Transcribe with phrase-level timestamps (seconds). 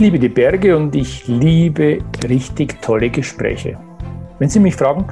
[0.00, 3.78] liebe die Berge und ich liebe richtig tolle Gespräche.
[4.38, 5.04] Wenn Sie mich fragen,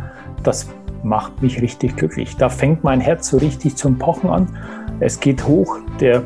[0.42, 0.70] das
[1.02, 2.37] macht mich richtig glücklich.
[2.38, 4.46] Da fängt mein Herz so richtig zum Pochen an.
[5.01, 6.23] Es geht hoch der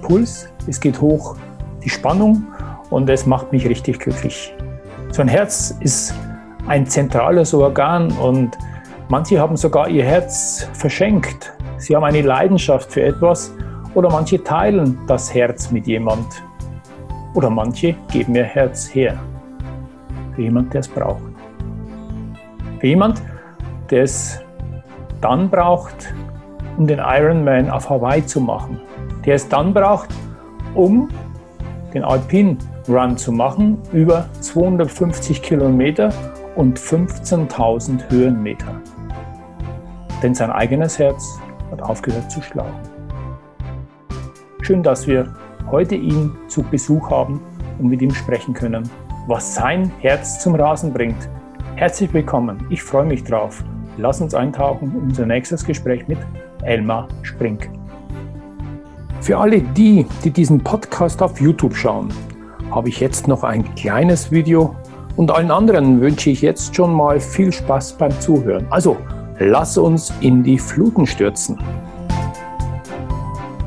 [0.00, 1.36] Puls, es geht hoch
[1.84, 2.46] die Spannung
[2.88, 4.54] und es macht mich richtig glücklich.
[5.12, 6.14] So ein Herz ist
[6.66, 8.56] ein zentrales Organ und
[9.10, 11.52] manche haben sogar ihr Herz verschenkt.
[11.76, 13.54] Sie haben eine Leidenschaft für etwas
[13.94, 16.42] oder manche teilen das Herz mit jemand.
[17.34, 19.18] Oder manche geben ihr Herz her.
[20.34, 21.22] Für jemand, der es braucht.
[22.80, 23.22] Für jemand,
[23.90, 24.40] der es
[25.20, 26.14] dann braucht,
[26.76, 28.80] um den Ironman auf Hawaii zu machen.
[29.24, 30.08] Der es dann braucht,
[30.74, 31.08] um
[31.94, 32.56] den Alpine
[32.88, 36.12] Run zu machen, über 250 Kilometer
[36.56, 38.80] und 15.000 Höhenmeter.
[40.22, 41.38] Denn sein eigenes Herz
[41.70, 42.80] hat aufgehört zu schlagen.
[44.62, 45.32] Schön, dass wir
[45.70, 47.40] heute ihn zu Besuch haben
[47.78, 48.88] und mit ihm sprechen können,
[49.26, 51.28] was sein Herz zum Rasen bringt.
[51.76, 53.62] Herzlich willkommen, ich freue mich drauf.
[53.96, 56.18] Lass uns eintauchen in unser nächstes Gespräch mit
[56.62, 57.70] Elmar Sprink.
[59.20, 62.08] Für alle die, die diesen Podcast auf YouTube schauen,
[62.70, 64.74] habe ich jetzt noch ein kleines Video
[65.16, 68.66] und allen anderen wünsche ich jetzt schon mal viel Spaß beim Zuhören.
[68.70, 68.96] Also,
[69.38, 71.58] lass uns in die Fluten stürzen.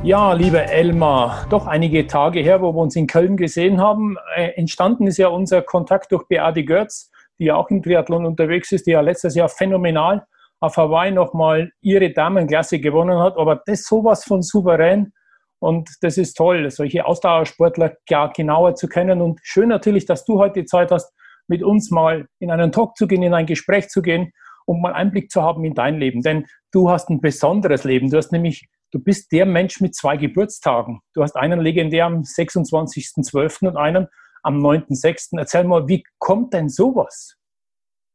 [0.04, 4.18] Ja, lieber Elmar, doch einige Tage her, wo wir uns in Köln gesehen haben.
[4.36, 8.74] Äh, entstanden ist ja unser Kontakt durch Beate Görz, die ja auch im Triathlon unterwegs
[8.74, 10.26] ist, die ja letztes Jahr phänomenal
[10.60, 13.38] auf Hawaii nochmal ihre Damenklasse gewonnen hat.
[13.38, 15.14] Aber das sowas von souverän
[15.60, 19.22] und das ist toll, solche Ausdauersportler ja, genauer zu kennen.
[19.22, 21.14] Und schön natürlich, dass du heute Zeit hast,
[21.48, 24.34] mit uns mal in einen Talk zu gehen, in ein Gespräch zu gehen,
[24.66, 26.22] um mal Einblick zu haben in dein Leben.
[26.22, 28.10] Denn du hast ein besonderes Leben.
[28.10, 31.02] Du hast nämlich du bist der Mensch mit zwei Geburtstagen.
[31.14, 33.68] Du hast einen legendär am 26.12.
[33.68, 34.08] und einen
[34.44, 35.38] am 9.6.
[35.38, 37.36] Erzähl mal, wie kommt denn sowas?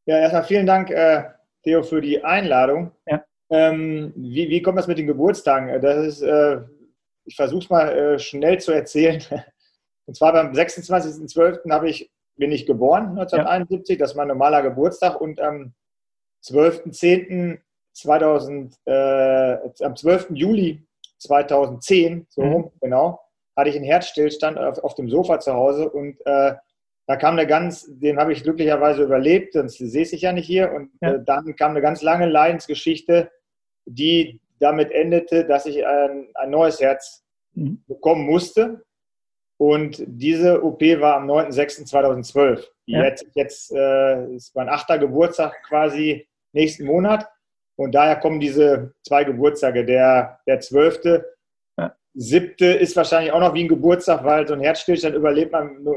[0.06, 1.24] Ja, erstmal vielen Dank, äh,
[1.64, 2.92] Theo, für die Einladung.
[3.06, 3.24] Ja.
[3.50, 5.80] Ähm, wie, wie, kommt das mit den Geburtstagen?
[5.82, 6.60] Das ist, äh,
[7.24, 9.22] ich versuche es mal äh, schnell zu erzählen.
[10.06, 11.84] Und zwar beim 26.12.
[11.84, 13.96] Ich, bin ich geboren, 1971.
[13.96, 14.04] Ja.
[14.04, 15.20] Das ist mein normaler Geburtstag.
[15.20, 15.74] Und am
[16.44, 17.58] 12.10.
[17.98, 20.28] 2000, äh, am 12.
[20.30, 20.86] Juli
[21.18, 22.52] 2010, so mhm.
[22.52, 23.20] rum, genau,
[23.56, 26.54] hatte ich einen Herzstillstand auf, auf dem Sofa zu Hause und äh,
[27.08, 30.72] da kam eine ganz, den habe ich glücklicherweise überlebt, sonst sehe ich ja nicht hier.
[30.72, 31.14] Und ja.
[31.14, 33.30] äh, dann kam eine ganz lange Leidensgeschichte,
[33.86, 37.82] die damit endete, dass ich ein, ein neues Herz mhm.
[37.86, 38.84] bekommen musste.
[39.56, 42.62] Und diese OP war am 9.06.2012.
[42.84, 43.04] Ja.
[43.04, 47.26] Jetzt, jetzt äh, ist mein achter Geburtstag quasi nächsten Monat.
[47.78, 49.84] Und daher kommen diese zwei Geburtstage.
[49.84, 51.22] Der, der 12.
[51.78, 51.94] Ja.
[52.14, 55.96] Siebte ist wahrscheinlich auch noch wie ein Geburtstag, weil so ein Herzstillstand überlebt man nur,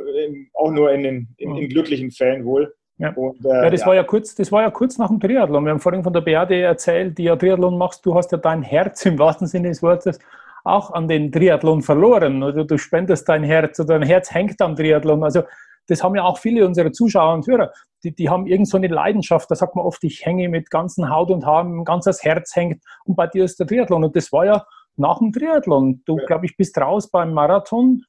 [0.54, 2.74] auch nur in den in, in glücklichen Fällen wohl.
[3.00, 3.12] Ja.
[3.16, 3.88] Und, äh, ja, das ja.
[3.88, 5.66] war ja kurz, das war ja kurz nach dem Triathlon.
[5.66, 8.62] Wir haben vorhin von der Beate erzählt, die ja Triathlon machst, du hast ja dein
[8.62, 10.20] Herz im wahrsten Sinne des Wortes
[10.64, 12.44] auch an den Triathlon verloren.
[12.44, 15.24] Oder du spendest dein Herz oder dein Herz hängt am Triathlon.
[15.24, 15.42] Also
[15.88, 17.72] das haben ja auch viele unserer Zuschauer und Hörer,
[18.04, 21.10] die, die haben irgend so eine Leidenschaft, da sagt man oft, ich hänge mit ganzen
[21.10, 24.32] Haut und Haaren, ganz das Herz hängt und bei dir ist der Triathlon und das
[24.32, 24.66] war ja
[24.98, 26.02] nach dem Triathlon.
[26.06, 26.26] Du, ja.
[26.26, 28.04] glaube ich, bist raus beim Marathon.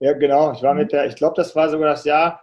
[0.00, 0.52] Ja, genau.
[0.52, 2.42] Ich war mit der, ich glaube, das war sogar das Jahr,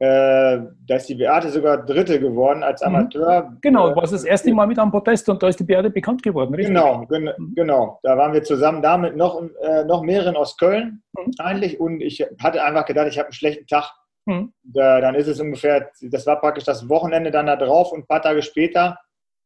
[0.00, 2.88] äh, da ist die Beate sogar Dritte geworden als mhm.
[2.88, 3.56] Amateur.
[3.60, 6.22] Genau, du warst das erste Mal mit am Protest und da ist die Beate bekannt
[6.22, 6.74] geworden, richtig?
[6.74, 7.54] Genau, gen mhm.
[7.54, 8.00] genau.
[8.02, 11.32] Da waren wir zusammen da mit noch, äh, noch mehreren aus Köln mhm.
[11.38, 13.92] eigentlich und ich hatte einfach gedacht, ich habe einen schlechten Tag.
[14.26, 14.52] Mhm.
[14.64, 18.06] Da, dann ist es ungefähr, das war praktisch das Wochenende dann da drauf und ein
[18.06, 18.98] paar Tage später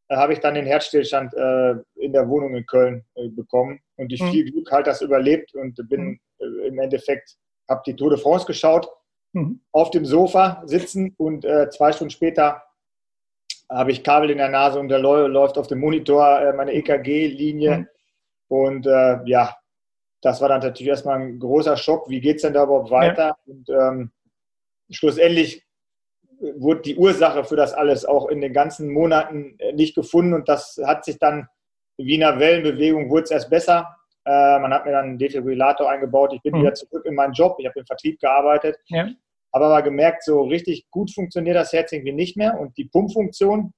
[0.09, 4.13] äh, habe ich dann den Herzstillstand äh, in der Wohnung in Köln äh, bekommen und
[4.13, 4.31] ich mhm.
[4.31, 6.21] viel Glück halt das überlebt und bin mhm.
[6.39, 7.37] äh, im Endeffekt,
[7.69, 8.89] habe die Tour de France geschaut
[9.33, 9.61] mhm.
[9.73, 12.63] auf dem Sofa sitzen und äh, zwei Stunden später
[13.71, 17.79] habe ich Kabel in der Nase und da läuft auf dem Monitor äh, meine EKG-Linie.
[17.79, 17.89] Mhm.
[18.49, 19.57] Und äh, ja,
[20.23, 22.09] das war dann natürlich erstmal ein großer Schock.
[22.09, 23.27] Wie geht es denn da überhaupt weiter?
[23.27, 23.37] Ja.
[23.47, 24.11] Und ähm,
[24.91, 25.65] schlussendlich
[26.57, 30.49] wurde die Ursache für das alles auch in den ganzen Monaten äh, nicht gefunden und
[30.49, 31.49] das hat sich dann
[31.99, 33.98] wie in einer Wellenbewegung wurde es erst besser.
[34.29, 36.35] Äh, man hat mir dann einen Defibrillator eingebaut.
[36.35, 36.61] Ich bin mhm.
[36.61, 37.57] wieder zurück in meinen Job.
[37.59, 38.77] Ich habe im Vertrieb gearbeitet.
[38.89, 39.09] Ja.
[39.55, 42.61] Habe aber gemerkt, so richtig gut funktioniert das Herz irgendwie nicht mehr.
[42.61, 43.73] Und die Pumpfunktion,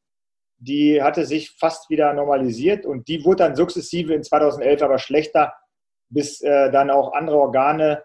[0.59, 2.85] die hatte sich fast wieder normalisiert.
[2.85, 5.55] Und die wurde dann sukzessive in 2011 aber schlechter,
[6.09, 8.03] bis äh, dann auch andere Organe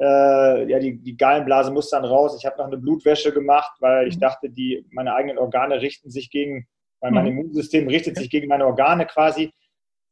[0.00, 2.36] äh, ja, die, die Gallenblase muss dann raus.
[2.38, 4.20] Ich habe noch eine Blutwäsche gemacht, weil ich mhm.
[4.20, 6.66] dachte, die, meine eigenen Organe richten sich gegen,
[7.00, 7.30] weil mein mhm.
[7.30, 9.52] Immunsystem richtet sich gegen meine Organe quasi.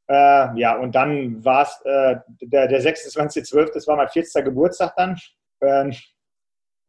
[0.09, 4.45] Äh, ja, und dann war es äh, der, der 26.12., das war mein 40.
[4.45, 5.19] Geburtstag dann.
[5.61, 5.93] Ähm,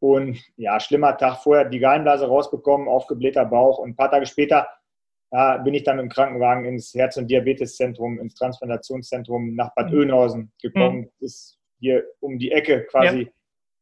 [0.00, 3.78] und ja, schlimmer Tag vorher, die Gallenblase rausbekommen, aufgeblähter Bauch.
[3.78, 4.68] Und ein paar Tage später
[5.30, 9.98] äh, bin ich dann im Krankenwagen ins Herz- und Diabeteszentrum, ins Transplantationszentrum nach Bad mhm.
[9.98, 11.00] Oeynhausen gekommen.
[11.00, 11.10] Mhm.
[11.20, 13.30] Das hier um die Ecke quasi,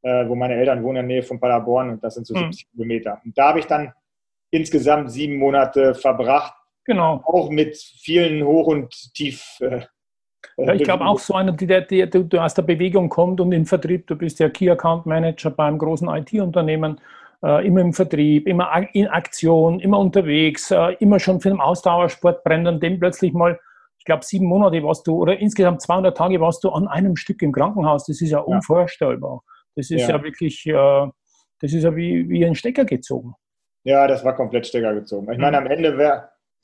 [0.03, 0.23] ja.
[0.23, 2.53] äh, wo meine Eltern wohnen in der Nähe von Paderborn und das sind so mhm.
[2.53, 3.21] 70 Kilometer.
[3.25, 3.93] Und da habe ich dann
[4.51, 6.55] insgesamt sieben Monate verbracht.
[6.87, 7.23] Genau.
[7.25, 9.45] Auch mit vielen Hoch- und Tief.
[9.61, 9.83] Äh,
[10.59, 13.67] ja, ich glaube auch so einer, der, der, der, aus der Bewegung kommt und in
[13.67, 17.01] Vertrieb, du bist ja Key Account Manager beim großen IT-Unternehmen,
[17.43, 22.45] äh, immer im Vertrieb, immer in Aktion, immer unterwegs, äh, immer schon für den Ausdauersport
[22.45, 23.59] brennt und dem plötzlich mal
[24.07, 27.53] glaube, sieben Monate warst du oder insgesamt 200 Tage warst du an einem Stück im
[27.53, 28.07] Krankenhaus.
[28.07, 28.45] Das ist ja, ja.
[28.45, 29.43] unvorstellbar.
[29.75, 31.07] Das ist ja, ja wirklich, äh,
[31.61, 33.35] das ist ja wie, wie ein Stecker gezogen.
[33.85, 35.31] Ja, das war komplett Stecker gezogen.
[35.31, 35.67] Ich meine, mhm.
[35.67, 35.99] am Ende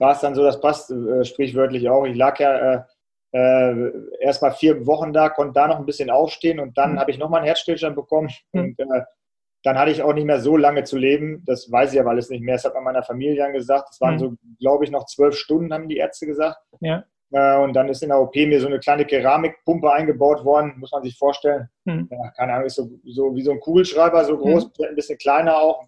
[0.02, 2.04] war es dann so, das passt äh, sprichwörtlich auch.
[2.04, 2.82] Ich lag ja äh,
[3.31, 6.99] äh, erst mal vier Wochen da, konnte da noch ein bisschen aufstehen und dann mhm.
[6.99, 8.28] habe ich nochmal einen Herzstillstand bekommen.
[8.52, 8.60] Mhm.
[8.60, 9.02] Und äh,
[9.62, 11.44] dann hatte ich auch nicht mehr so lange zu leben.
[11.46, 12.56] Das weiß ich aber alles nicht mehr.
[12.56, 13.90] Das hat man meiner Familie dann gesagt.
[13.90, 14.19] Das waren mhm.
[14.19, 16.58] so, glaube ich, noch zwölf Stunden, haben die Ärzte gesagt.
[16.81, 17.05] Ja.
[17.31, 20.90] Äh, und dann ist in der OP mir so eine kleine Keramikpumpe eingebaut worden, muss
[20.90, 21.69] man sich vorstellen.
[21.84, 22.08] Mhm.
[22.10, 24.84] Ja, keine Ahnung, ist so, so wie so ein Kugelschreiber, so groß, mhm.
[24.88, 25.84] ein bisschen kleiner auch.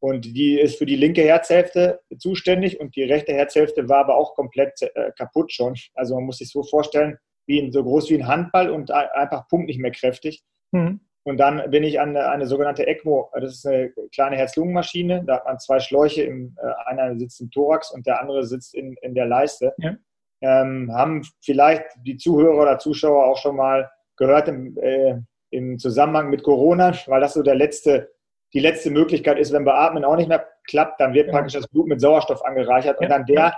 [0.00, 4.16] Äh, und die ist für die linke Herzhälfte zuständig und die rechte Herzhälfte war aber
[4.16, 5.74] auch komplett äh, kaputt schon.
[5.94, 9.48] Also man muss sich so vorstellen, wie ein, so groß wie ein Handball und einfach
[9.48, 10.42] pumpt nicht mehr kräftig.
[10.72, 11.00] Mhm.
[11.24, 15.44] Und dann bin ich an eine sogenannte ECMO, das ist eine kleine Herz-Lungen-Maschine, da hat
[15.44, 19.26] man zwei Schläuche, im, einer sitzt im Thorax und der andere sitzt in, in der
[19.26, 19.74] Leiste.
[19.78, 19.96] Ja
[20.40, 25.18] ähm, haben vielleicht die Zuhörer oder Zuschauer auch schon mal gehört im, äh,
[25.50, 28.12] im Zusammenhang mit Corona, weil das so der letzte,
[28.56, 31.32] die letzte Möglichkeit ist, wenn Beatmen auch nicht mehr klappt, dann wird ja.
[31.32, 33.54] praktisch das Blut mit Sauerstoff angereichert und an der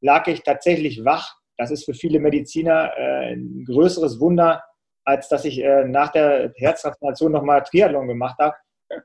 [0.00, 1.36] lag ich tatsächlich wach.
[1.58, 4.64] Das ist für viele Mediziner äh, ein größeres Wunder,
[5.04, 8.56] als dass ich äh, nach der Herztransplantation nochmal Triathlon gemacht habe,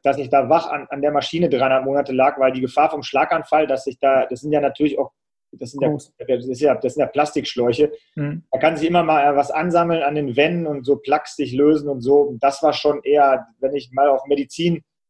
[0.02, 3.04] dass ich da wach an, an der Maschine dreieinhalb Monate lag, weil die Gefahr vom
[3.04, 5.12] Schlaganfall, dass ich da, das sind ja natürlich auch
[5.60, 7.92] das sind, ja, das, ist ja, das sind ja Plastikschläuche.
[8.16, 8.44] Mhm.
[8.50, 11.90] Da kann sich immer mal was ansammeln an den Wänden und so Plaques sich lösen
[11.90, 12.36] und so.
[12.40, 14.26] Das war schon eher, wenn ich mal auf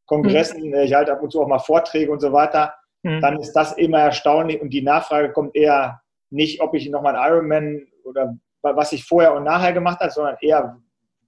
[0.09, 0.75] Medizinkongressen, mhm.
[0.75, 2.73] ich halte ab und zu auch mal Vorträge und so weiter,
[3.03, 3.21] mhm.
[3.21, 7.33] dann ist das immer erstaunlich und die Nachfrage kommt eher nicht, ob ich nochmal einen
[7.33, 10.77] Ironman oder was ich vorher und nachher gemacht habe, sondern eher,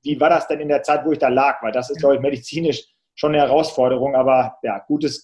[0.03, 1.61] wie war das denn in der Zeit, wo ich da lag?
[1.61, 5.23] Weil das ist, glaube ich, medizinisch schon eine Herausforderung, aber ja, gutes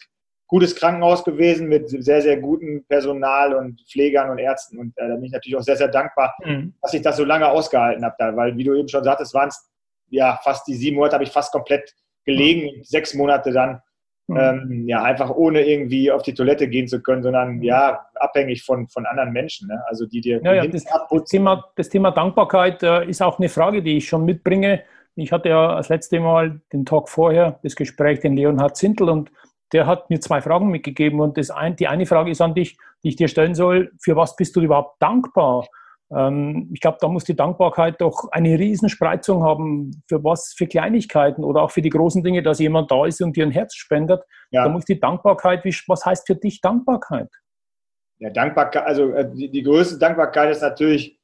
[0.52, 4.78] gutes Krankenhaus gewesen mit sehr, sehr gutem Personal und Pflegern und Ärzten.
[4.78, 6.74] Und äh, da bin ich natürlich auch sehr, sehr dankbar, mhm.
[6.82, 9.48] dass ich das so lange ausgehalten habe da, weil, wie du eben schon sagtest, waren
[9.48, 9.72] es
[10.10, 11.96] ja fast die sieben Monate habe ich fast komplett
[12.26, 12.84] gelegen, mhm.
[12.84, 13.82] sechs Monate dann
[14.28, 14.38] mhm.
[14.38, 17.64] ähm, ja einfach ohne irgendwie auf die Toilette gehen zu können, sondern mhm.
[17.64, 19.82] ja abhängig von, von anderen Menschen, ne?
[19.88, 23.50] also die dir ja, ja, das, das, Thema, das Thema Dankbarkeit äh, ist auch eine
[23.50, 24.84] Frage, die ich schon mitbringe.
[25.16, 29.32] Ich hatte ja das letzte Mal den Tag vorher das Gespräch den Leonhard Zintel und
[29.74, 32.78] der hat mir zwei Fragen mitgegeben und das ein, die eine Frage ist an dich,
[33.04, 35.68] die ich dir stellen soll, für was bist du überhaupt dankbar?
[36.16, 41.44] Ähm, ich glaube, da muss die Dankbarkeit doch eine Riesenspreizung haben, für was, für Kleinigkeiten
[41.44, 44.22] oder auch für die großen Dinge, dass jemand da ist und dir ein Herz spendet.
[44.52, 44.66] Ja.
[44.66, 47.30] Da muss die Dankbarkeit, wie, was heißt für dich Dankbarkeit?
[48.20, 51.20] Ja, Dankbarkeit, also äh, die, die größte Dankbarkeit ist natürlich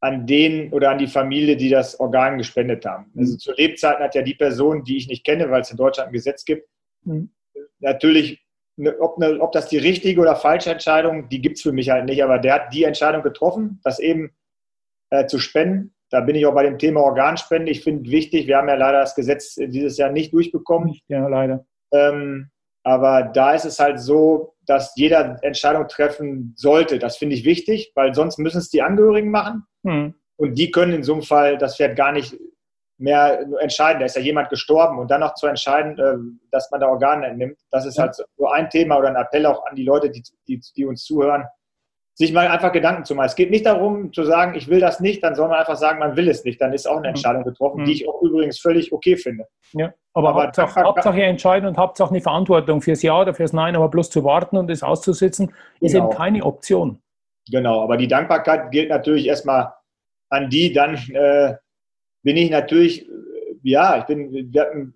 [0.00, 3.10] an den oder an die Familie, die das Organ gespendet haben.
[3.16, 3.38] Also mhm.
[3.38, 6.12] zu Lebzeiten hat ja die Person, die ich nicht kenne, weil es in Deutschland ein
[6.12, 6.68] Gesetz gibt,
[7.04, 7.30] mhm
[7.80, 8.40] natürlich,
[9.00, 12.04] ob, ne, ob das die richtige oder falsche Entscheidung, die gibt es für mich halt
[12.04, 14.30] nicht, aber der hat die Entscheidung getroffen, das eben
[15.10, 15.94] äh, zu spenden.
[16.10, 17.70] Da bin ich auch bei dem Thema Organspende.
[17.70, 20.98] Ich finde wichtig, wir haben ja leider das Gesetz dieses Jahr nicht durchbekommen.
[21.08, 21.66] Ja, leider.
[21.92, 22.50] Ähm,
[22.82, 26.98] aber da ist es halt so, dass jeder Entscheidung treffen sollte.
[26.98, 29.64] Das finde ich wichtig, weil sonst müssen es die Angehörigen machen.
[29.84, 30.14] Hm.
[30.36, 32.36] Und die können in so einem Fall das Pferd gar nicht
[32.98, 34.00] mehr entscheiden.
[34.00, 36.16] Da ist ja jemand gestorben und dann noch zu entscheiden, äh,
[36.50, 39.64] dass man da Organe entnimmt, das ist halt so ein Thema oder ein Appell auch
[39.66, 41.44] an die Leute, die, die, die uns zuhören,
[42.14, 43.26] sich mal einfach Gedanken zu machen.
[43.26, 46.00] Es geht nicht darum zu sagen, ich will das nicht, dann soll man einfach sagen,
[46.00, 46.60] man will es nicht.
[46.60, 47.14] Dann ist auch eine mhm.
[47.14, 47.84] Entscheidung getroffen, mhm.
[47.84, 49.46] die ich auch übrigens völlig okay finde.
[49.72, 53.76] Ja, aber, aber Hauptsache, Hauptsache entscheiden und Hauptsache eine Verantwortung fürs Ja oder fürs Nein,
[53.76, 56.08] aber bloß zu warten und es auszusitzen, ist genau.
[56.08, 57.00] eben keine Option.
[57.48, 59.72] Genau, aber die Dankbarkeit gilt natürlich erstmal
[60.28, 61.54] an die, dann äh,
[62.22, 63.08] bin ich natürlich,
[63.62, 64.94] ja, ich bin, wir hatten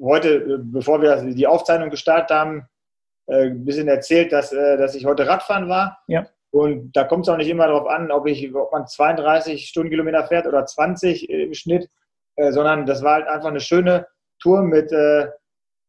[0.00, 2.68] heute, bevor wir die Aufzeichnung gestartet haben,
[3.30, 5.98] ein bisschen erzählt, dass, dass ich heute Radfahren war.
[6.06, 6.26] Ja.
[6.50, 10.24] Und da kommt es auch nicht immer darauf an, ob, ich, ob man 32 Stundenkilometer
[10.26, 11.90] fährt oder 20 im Schnitt,
[12.36, 14.06] äh, sondern das war halt einfach eine schöne
[14.40, 15.28] Tour mit, äh,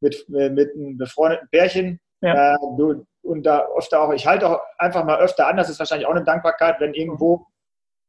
[0.01, 2.00] mit, mit einem befreundeten Pärchen.
[2.22, 2.56] Ja.
[2.56, 2.58] Äh,
[3.22, 6.16] und da öfter auch, ich halte auch einfach mal öfter an, das ist wahrscheinlich auch
[6.16, 7.46] eine Dankbarkeit, wenn irgendwo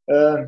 [0.07, 0.47] äh,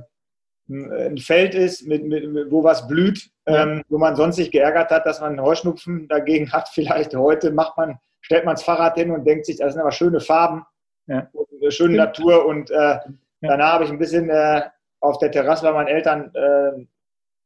[0.73, 5.05] ein Feld ist, mit, mit, wo was blüht, ähm, wo man sonst sich geärgert hat,
[5.05, 6.69] dass man Heuschnupfen dagegen hat.
[6.73, 9.91] Vielleicht heute macht man, stellt man das Fahrrad hin und denkt sich, das sind aber
[9.91, 10.65] schöne Farben
[11.07, 11.27] ja.
[11.33, 12.45] und schöne Natur.
[12.45, 13.01] Und äh, ja.
[13.41, 14.63] danach habe ich ein bisschen äh,
[14.99, 16.85] auf der Terrasse bei meinen Eltern, äh,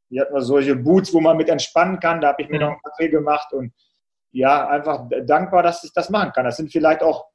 [0.09, 2.21] die hatten solche Boots, wo man mit entspannen kann.
[2.21, 3.73] Da habe ich mir noch einen Kaffee gemacht und
[4.31, 6.45] ja, einfach dankbar, dass ich das machen kann.
[6.45, 7.25] Das sind vielleicht auch,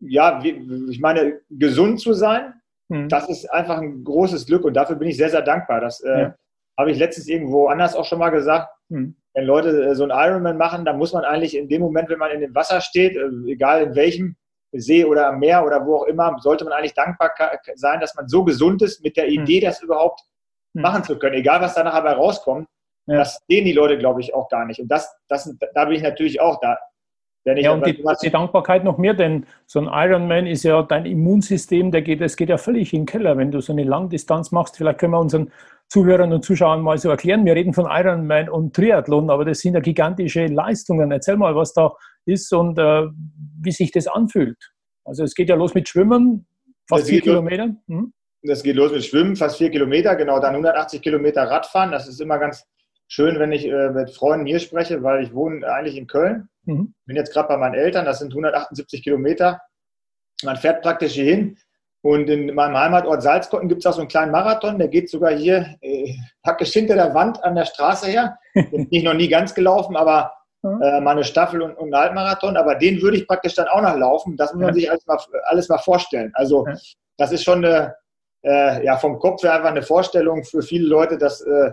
[0.00, 2.57] ja, ich meine, gesund zu sein,
[2.88, 3.08] mhm.
[3.08, 5.80] das ist einfach ein großes Glück und dafür bin ich sehr, sehr dankbar.
[5.80, 6.34] Das äh, ja.
[6.76, 8.68] habe ich letztens irgendwo anders auch schon mal gesagt.
[8.88, 9.16] Mhm.
[9.34, 12.18] Wenn Leute äh, so einen Ironman machen, dann muss man eigentlich in dem Moment, wenn
[12.18, 14.36] man in dem Wasser steht, äh, egal in welchem,
[14.72, 17.32] See oder am Meer oder wo auch immer, sollte man eigentlich dankbar
[17.74, 19.42] sein, dass man so gesund ist mit der hm.
[19.42, 20.20] Idee, das überhaupt
[20.74, 20.82] hm.
[20.82, 22.68] machen zu können, egal was da nachher dabei rauskommt.
[23.06, 23.16] Ja.
[23.16, 24.80] Das sehen die Leute, glaube ich, auch gar nicht.
[24.80, 26.78] Und das, das, da bin ich natürlich auch da.
[27.56, 31.90] Ja, und die, die, Dankbarkeit noch mehr, denn so ein Ironman ist ja dein Immunsystem,
[31.90, 34.76] der geht, das geht ja völlig in den Keller, wenn du so eine Langdistanz machst.
[34.76, 35.50] Vielleicht können wir unseren
[35.88, 37.44] Zuhörern und Zuschauern mal so erklären.
[37.46, 41.10] Wir reden von Ironman und Triathlon, aber das sind ja gigantische Leistungen.
[41.10, 41.92] Erzähl mal, was da
[42.26, 43.06] ist und äh,
[43.62, 44.58] wie sich das anfühlt.
[45.04, 46.46] Also es geht ja los mit Schwimmen,
[46.86, 47.74] fast das vier Kilometer.
[47.86, 48.12] Hm?
[48.42, 51.90] Das geht los mit Schwimmen, fast vier Kilometer, genau, dann 180 Kilometer Radfahren.
[51.90, 52.64] Das ist immer ganz
[53.08, 56.48] schön, wenn ich äh, mit Freunden hier spreche, weil ich wohne eigentlich in Köln.
[56.64, 56.94] Mhm.
[57.06, 59.60] Bin jetzt gerade bei meinen Eltern, das sind 178 Kilometer.
[60.44, 61.58] Man fährt praktisch hier hin.
[62.00, 65.32] Und in meinem Heimatort Salzkotten gibt es auch so einen kleinen Marathon, der geht sogar
[65.32, 68.38] hier äh, praktisch hinter der Wand an der Straße her.
[68.54, 70.80] Bin ich noch nie ganz gelaufen, aber mhm.
[70.80, 72.56] äh, mal eine Staffel und, und einen Halbmarathon.
[72.56, 74.36] Aber den würde ich praktisch dann auch noch laufen.
[74.36, 76.30] Das muss man sich alles mal, alles mal vorstellen.
[76.34, 76.66] Also
[77.16, 77.96] das ist schon eine,
[78.44, 81.72] äh, ja, vom Kopf her einfach eine Vorstellung für viele Leute, dass, äh,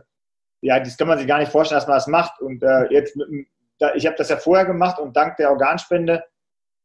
[0.61, 2.41] ja, das kann man sich gar nicht vorstellen, dass man das macht.
[2.41, 3.47] Und äh, jetzt, mit,
[3.95, 6.23] ich habe das ja vorher gemacht und dank der Organspende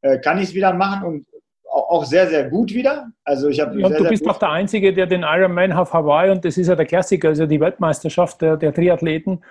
[0.02, 1.26] äh, kann ich es wieder machen und
[1.70, 3.10] auch sehr, sehr gut wieder.
[3.24, 6.30] Also ich habe ja, sehr, du bist auch der Einzige, der den Ironman auf Hawaii
[6.30, 9.44] und das ist ja der Klassiker, also die Weltmeisterschaft der, der Triathleten,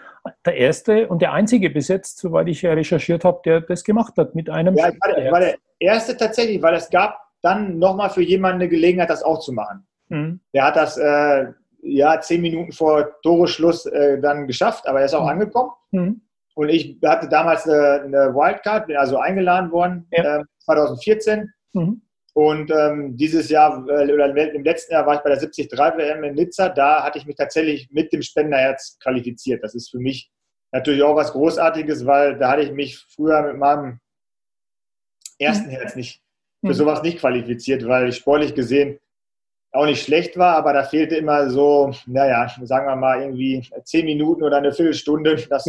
[0.46, 4.36] der erste und der einzige bis jetzt, soweit ich recherchiert habe, der das gemacht hat
[4.36, 4.76] mit einem.
[4.76, 8.62] Ja, ich war, der, war der erste tatsächlich, weil es gab dann nochmal für jemanden
[8.62, 9.88] eine Gelegenheit, das auch zu machen.
[10.10, 10.42] Mhm.
[10.54, 11.46] Der hat das äh,
[11.82, 15.30] ja zehn Minuten vor Toreschluss äh, dann geschafft, aber er ist auch mhm.
[15.30, 15.72] angekommen.
[15.92, 16.22] Mhm.
[16.56, 20.40] Und ich hatte damals eine, eine, Wildcard, bin also eingeladen worden, ja.
[20.40, 21.54] äh, 2014.
[21.74, 22.02] Mhm.
[22.34, 26.24] Und ähm, dieses Jahr äh, oder im letzten Jahr war ich bei der 73 WM
[26.24, 26.70] in Nizza.
[26.70, 29.64] Da hatte ich mich tatsächlich mit dem Spenderherz qualifiziert.
[29.64, 30.32] Das ist für mich
[30.72, 34.00] natürlich auch was Großartiges, weil da hatte ich mich früher mit meinem
[35.40, 35.72] ersten mhm.
[35.72, 36.22] Herz nicht
[36.62, 36.74] für mhm.
[36.74, 39.00] sowas nicht qualifiziert, weil ich sportlich gesehen
[39.72, 44.06] auch nicht schlecht war, aber da fehlte immer so, naja, sagen wir mal irgendwie zehn
[44.06, 45.36] Minuten oder eine Viertelstunde.
[45.36, 45.64] Das,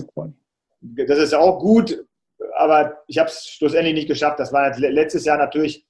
[0.81, 2.05] das ist auch gut,
[2.57, 4.41] aber ich habe es schlussendlich nicht geschafft.
[4.41, 5.85] Das war letztes Jahr natürlich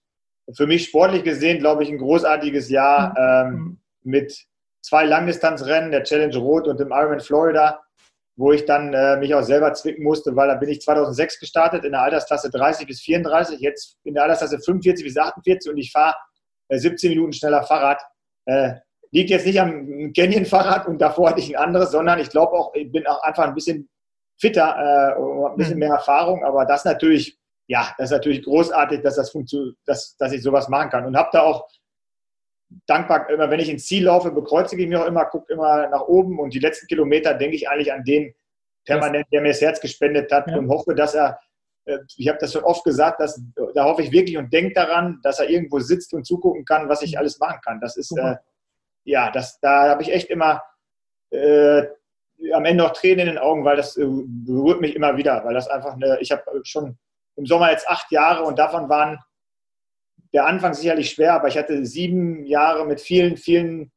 [0.54, 3.54] für mich sportlich gesehen, glaube ich, ein großartiges Jahr mhm.
[3.54, 4.46] ähm, mit
[4.82, 7.80] zwei Langdistanzrennen, der Challenge Rot und dem Ironman Florida,
[8.36, 11.84] wo ich dann äh, mich auch selber zwicken musste, weil da bin ich 2006 gestartet
[11.84, 15.92] in der Altersklasse 30 bis 34, jetzt in der Altersklasse 45 bis 48 und ich
[15.92, 16.14] fahre
[16.78, 18.02] 17 Minuten schneller Fahrrad.
[18.46, 18.74] Äh,
[19.10, 22.74] liegt jetzt nicht am Canyon-Fahrrad und davor hatte ich ein anderes, sondern ich glaube auch,
[22.74, 23.88] ich bin auch einfach ein bisschen
[24.38, 25.80] fitter äh, und ein bisschen mhm.
[25.80, 30.32] mehr Erfahrung, aber das natürlich ja, das ist natürlich großartig, dass das funktioniert, dass, dass
[30.32, 31.06] ich sowas machen kann.
[31.06, 31.68] Und habe da auch
[32.84, 36.02] dankbar, immer wenn ich ins Ziel laufe, bekreuzige ich mich auch immer, gucke immer nach
[36.02, 38.34] oben und die letzten Kilometer denke ich eigentlich an den
[38.84, 40.56] permanent, der mir das Herz gespendet hat ja.
[40.56, 41.38] und hoffe, dass er,
[41.84, 43.40] äh, ich habe das schon oft gesagt, dass,
[43.74, 47.02] da hoffe ich wirklich und denke daran, dass er irgendwo sitzt und zugucken kann, was
[47.02, 47.80] ich alles machen kann.
[47.80, 48.36] Das ist, äh,
[49.04, 50.62] ja, das, da habe ich echt immer
[51.30, 51.82] äh,
[52.52, 55.54] am Ende noch Tränen in den Augen, weil das äh, berührt mich immer wieder, weil
[55.54, 56.98] das einfach eine, ich habe schon
[57.36, 59.18] im Sommer jetzt acht Jahre und davon waren
[60.32, 63.90] der Anfang sicherlich schwer, aber ich hatte sieben Jahre mit vielen, vielen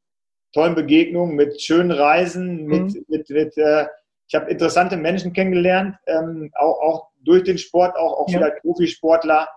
[0.51, 3.05] tollen Begegnungen, mit schönen Reisen, mit, mhm.
[3.07, 3.87] mit, mit äh,
[4.27, 8.39] ich habe interessante Menschen kennengelernt, ähm, auch, auch durch den Sport, auch, auch ja.
[8.39, 9.47] vielleicht Profisportler,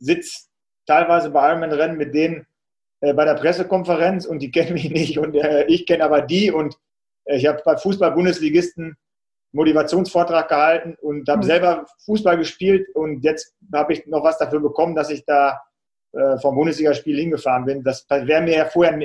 [0.00, 0.50] sitzt
[0.86, 2.46] teilweise bei Ironman-Rennen mit denen
[3.00, 6.50] äh, bei der Pressekonferenz und die kennen mich nicht und äh, ich kenne aber die
[6.50, 6.76] und
[7.24, 8.96] äh, ich habe bei Fußball-Bundesligisten
[9.52, 11.46] Motivationsvortrag gehalten und habe mhm.
[11.46, 15.60] selber Fußball gespielt und jetzt habe ich noch was dafür bekommen, dass ich da
[16.12, 17.82] äh, vom Bundesligaspiel hingefahren bin.
[17.82, 18.98] Das wäre mir ja vorher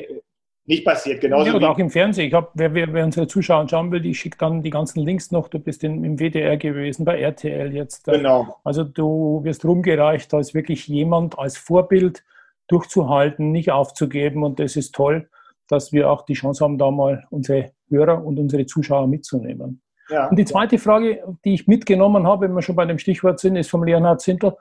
[0.67, 1.21] nicht passiert.
[1.21, 2.27] Genauso ja, oder auch im Fernsehen.
[2.27, 5.31] Ich hab, wer, wer, wer, unsere Zuschauer schauen will, ich schicke dann die ganzen Links
[5.31, 5.47] noch.
[5.47, 8.05] Du bist in, im WDR gewesen, bei RTL jetzt.
[8.05, 8.57] Genau.
[8.63, 12.23] Also du wirst rumgereicht als wirklich jemand, als Vorbild
[12.67, 14.43] durchzuhalten, nicht aufzugeben.
[14.43, 15.29] Und das ist toll,
[15.67, 19.81] dass wir auch die Chance haben, da mal unsere Hörer und unsere Zuschauer mitzunehmen.
[20.09, 20.27] Ja.
[20.27, 23.55] Und die zweite Frage, die ich mitgenommen habe, wenn wir schon bei dem Stichwort sind,
[23.55, 24.55] ist vom Leonhard Zintel.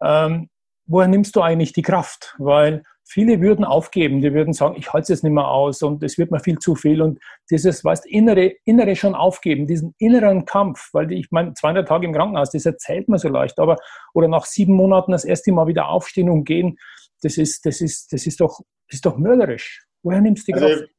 [0.00, 0.48] Ähm,
[0.86, 2.34] woher nimmst du eigentlich die Kraft?
[2.38, 6.18] Weil viele würden aufgeben, die würden sagen, ich halte es nicht mehr aus und es
[6.18, 7.18] wird mir viel zu viel und
[7.50, 12.12] dieses, weißt innere, innere schon aufgeben, diesen inneren Kampf, weil ich meine, 200 Tage im
[12.12, 13.78] Krankenhaus, das erzählt man so leicht, aber
[14.12, 16.78] oder nach sieben Monaten das erste Mal wieder aufstehen und gehen,
[17.22, 19.86] das ist, das ist, das ist doch, das ist doch mörderisch.
[20.02, 20.90] Woher nimmst du die also, Kraft?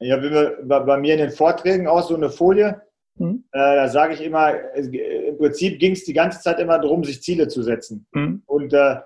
[0.00, 2.82] Ich habe bei mir in den Vorträgen auch so eine Folie,
[3.14, 3.44] mhm.
[3.52, 7.22] äh, da sage ich immer, im Prinzip ging es die ganze Zeit immer darum, sich
[7.22, 8.06] Ziele zu setzen.
[8.12, 8.42] Mhm.
[8.46, 8.96] Und äh,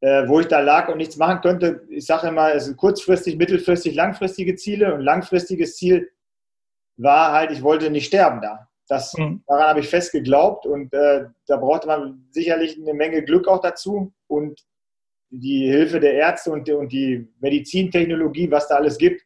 [0.00, 1.82] äh, wo ich da lag und nichts machen könnte.
[1.90, 6.10] Ich sage immer, es sind kurzfristig, mittelfristig, langfristige Ziele und langfristiges Ziel
[6.96, 8.68] war halt, ich wollte nicht sterben da.
[8.88, 9.42] Das, mhm.
[9.46, 13.60] Daran habe ich fest geglaubt und äh, da brauchte man sicherlich eine Menge Glück auch
[13.60, 14.60] dazu und
[15.30, 19.22] die Hilfe der Ärzte und, und die Medizintechnologie, was da alles gibt.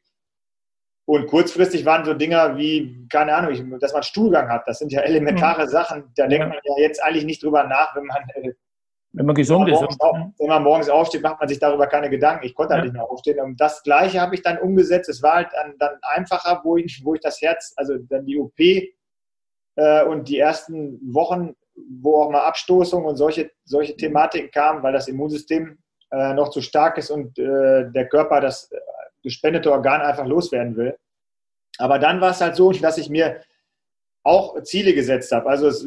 [1.07, 4.67] Und kurzfristig waren so Dinger wie, keine Ahnung, dass man Stuhlgang hat.
[4.67, 5.69] Das sind ja elementare mhm.
[5.69, 6.13] Sachen.
[6.17, 8.53] Da denkt man ja jetzt eigentlich nicht drüber nach, wenn man äh,
[9.15, 10.01] wenn man gesund wenn man ist.
[10.01, 12.45] Auf, wenn man morgens aufsteht, macht man sich darüber keine Gedanken.
[12.45, 12.85] Ich konnte halt ja.
[12.87, 13.41] nicht mehr aufstehen.
[13.41, 15.09] Und das Gleiche habe ich dann umgesetzt.
[15.09, 18.39] Es war halt dann, dann einfacher, wo ich, wo ich das Herz, also dann die
[18.39, 21.55] OP äh, und die ersten Wochen,
[22.01, 25.79] wo auch mal Abstoßung und solche, solche Thematiken kamen, weil das Immunsystem
[26.11, 28.79] äh, noch zu stark ist und äh, der Körper das äh,
[29.23, 30.97] gespendete Organ einfach loswerden will.
[31.79, 33.41] Aber dann war es halt so, dass ich mir
[34.25, 35.49] auch Ziele gesetzt habe.
[35.49, 35.87] Also es,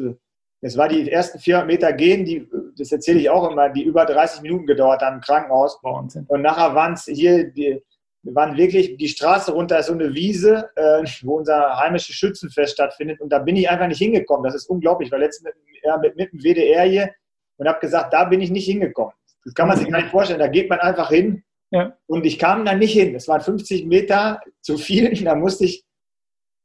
[0.60, 4.04] es war die ersten 400 Meter gehen, die, das erzähle ich auch immer, die über
[4.04, 5.78] 30 Minuten gedauert haben im Krankenhaus.
[5.82, 6.24] Wahnsinn.
[6.28, 7.82] Und nachher waren es hier, die,
[8.22, 13.20] waren wirklich die Straße runter, ist so eine Wiese, äh, wo unser heimisches Schützenfest stattfindet.
[13.20, 14.44] Und da bin ich einfach nicht hingekommen.
[14.44, 15.08] Das ist unglaublich.
[15.08, 17.10] Ich war letztens mit, ja, mit, mit dem WDR hier
[17.56, 19.14] und habe gesagt, da bin ich nicht hingekommen.
[19.44, 20.40] Das kann man sich gar nicht vorstellen.
[20.40, 21.42] Da geht man einfach hin.
[21.70, 21.96] Ja.
[22.06, 23.14] Und ich kam da nicht hin.
[23.14, 25.12] Es waren 50 Meter zu viel.
[25.24, 25.84] Da musste ich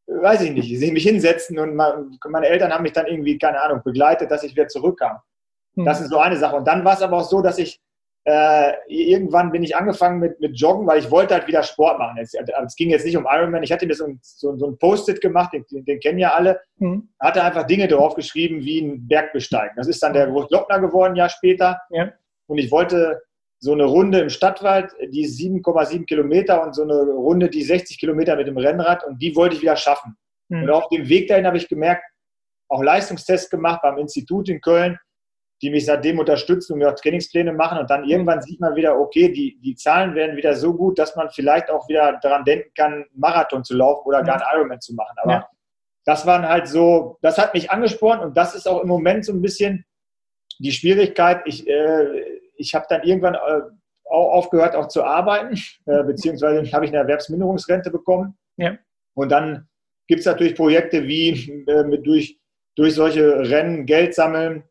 [0.06, 4.30] weiß ich nicht, mich hinsetzen und meine Eltern haben mich dann irgendwie, keine Ahnung, begleitet,
[4.32, 5.18] dass ich wieder zurückkam.
[5.76, 5.86] Mhm.
[5.86, 6.56] Das ist so eine Sache.
[6.56, 7.82] Und dann war es aber auch so, dass ich
[8.26, 12.18] äh, irgendwann bin ich angefangen mit, mit Joggen, weil ich wollte halt wieder Sport machen.
[12.22, 13.64] Es, es ging jetzt nicht um Ironman.
[13.64, 16.62] Ich hatte mir so ein, so, so ein Post-it gemacht, den, den, kennen ja alle.
[16.78, 17.10] Mhm.
[17.20, 19.74] Hatte einfach Dinge drauf geschrieben, wie ein Berg besteigen.
[19.76, 21.82] Das ist dann der Großglockner geworden, ein Jahr später.
[21.90, 22.14] Ja.
[22.48, 23.22] Und ich wollte
[23.60, 28.00] so eine Runde im Stadtwald, die ist 7,7 Kilometer und so eine Runde, die 60
[28.00, 30.18] Kilometer mit dem Rennrad und die wollte ich wieder schaffen.
[30.50, 30.64] Mhm.
[30.64, 32.04] Und auf dem Weg dahin habe ich gemerkt,
[32.70, 34.98] auch Leistungstests gemacht beim Institut in Köln,
[35.64, 39.00] die mich seitdem unterstützen und mir auch Trainingspläne machen und dann irgendwann sieht man wieder,
[39.00, 42.70] okay, die, die Zahlen werden wieder so gut, dass man vielleicht auch wieder daran denken
[42.76, 45.16] kann, einen Marathon zu laufen oder gar einen Ironman zu machen.
[45.24, 45.50] Aber ja.
[46.04, 49.32] das waren halt so, das hat mich angesprochen und das ist auch im Moment so
[49.32, 49.86] ein bisschen
[50.60, 51.44] die Schwierigkeit.
[51.46, 52.24] Ich, äh,
[52.58, 53.62] ich habe dann irgendwann äh,
[54.04, 58.38] auch aufgehört, auch zu arbeiten, äh, beziehungsweise habe ich eine Erwerbsminderungsrente bekommen.
[58.58, 58.78] Ja.
[59.14, 59.70] Und dann
[60.08, 62.38] gibt es natürlich Projekte wie äh, mit durch,
[62.76, 64.64] durch solche Rennen Geld sammeln.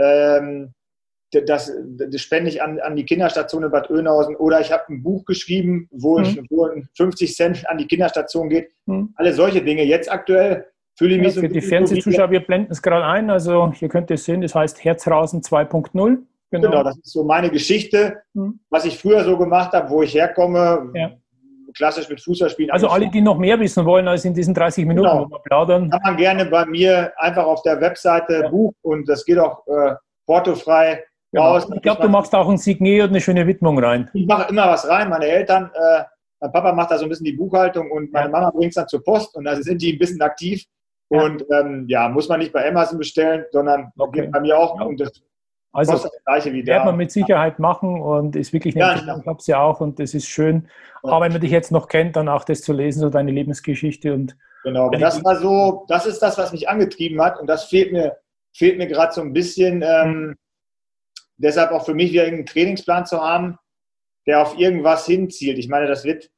[0.00, 0.72] Ähm,
[1.32, 5.02] das, das spende ich an, an die Kinderstation in Bad Oeynhausen oder ich habe ein
[5.02, 6.24] Buch geschrieben, wo, mhm.
[6.24, 8.72] ich, wo 50 Cent an die Kinderstation geht.
[8.86, 9.14] Mhm.
[9.14, 9.84] Alle solche Dinge.
[9.84, 10.66] Jetzt aktuell
[10.98, 11.40] fühle ich mich ja, so.
[11.40, 13.30] Für die Fernsehzuschauer, wir blenden es gerade ein.
[13.30, 16.18] Also hier könnt ihr sehen, das heißt Herzrausen 2.0.
[16.52, 16.68] Genau.
[16.68, 16.82] genau.
[16.82, 18.58] das ist so meine Geschichte, mhm.
[18.70, 20.90] was ich früher so gemacht habe, wo ich herkomme.
[20.94, 21.12] Ja.
[21.74, 22.70] Klassisch mit Fußballspielen.
[22.70, 25.24] Also alle, die noch mehr wissen wollen als in diesen 30 Minuten, genau.
[25.24, 25.90] wo wir plaudern.
[25.90, 28.48] Kann man gerne bei mir einfach auf der Webseite ja.
[28.48, 29.94] buchen und das geht auch äh,
[30.26, 31.52] portofrei genau.
[31.52, 31.68] raus.
[31.74, 34.10] Ich glaube, du machst auch ein Signet und eine schöne Widmung rein.
[34.14, 35.08] Ich mache immer was rein.
[35.08, 36.02] Meine Eltern, äh,
[36.40, 38.32] mein Papa macht da so ein bisschen die Buchhaltung und meine ja.
[38.32, 40.64] Mama bringt es dann zur Post und da sind die ein bisschen aktiv.
[41.08, 44.28] Und ähm, ja, muss man nicht bei Amazon bestellen, sondern okay.
[44.32, 44.80] bei mir auch.
[44.80, 45.20] Und das
[45.72, 49.26] also das Gleiche wie wird man mit Sicherheit machen und ist wirklich eine ja, ich
[49.26, 50.68] habe es ja auch und das ist schön.
[51.02, 51.10] Ja.
[51.10, 54.12] Aber wenn man dich jetzt noch kennt, dann auch das zu lesen, so deine Lebensgeschichte
[54.12, 54.90] und genau.
[54.90, 58.16] das war so, das ist das, was mich angetrieben hat und das fehlt mir,
[58.52, 59.82] fehlt mir gerade so ein bisschen.
[59.86, 60.36] Ähm, mhm.
[61.36, 63.58] Deshalb auch für mich wieder einen Trainingsplan zu haben,
[64.26, 65.58] der auf irgendwas hinzielt.
[65.58, 66.30] Ich meine, das wird,